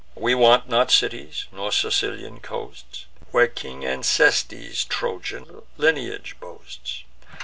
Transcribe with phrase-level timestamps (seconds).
[0.15, 7.03] We want not cities, nor Sicilian coasts, Where King Acestes Trojan lineage boasts.